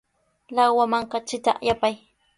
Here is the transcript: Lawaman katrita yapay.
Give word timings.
Lawaman 0.55 1.03
katrita 1.11 1.51
yapay. 1.67 1.95